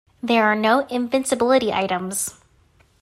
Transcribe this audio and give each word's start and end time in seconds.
There 0.23 0.45
are 0.45 0.55
no 0.55 0.87
invincibility 0.87 1.71
items. 1.71 2.33